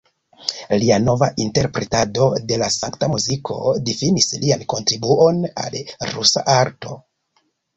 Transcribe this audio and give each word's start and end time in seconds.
Lia 0.83 0.95
nova 1.01 1.27
interpretado 1.45 2.25
de 2.51 2.57
la 2.63 2.69
sankta 2.77 3.11
muziko 3.13 3.59
difinis 3.91 4.31
lian 4.47 4.65
kontribuon 4.75 5.41
al 5.67 5.79
la 5.91 6.11
rusa 6.17 6.49
arto. 6.57 6.99